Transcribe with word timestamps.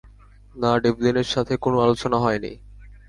না, 0.55 0.71
ডেভলিনের 0.79 1.27
সাথে 1.27 1.53
কোন 1.57 1.73
আলোচনা 1.79 2.17
হয়নি। 2.17 2.51